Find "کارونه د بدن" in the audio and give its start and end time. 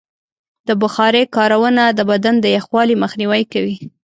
1.37-2.35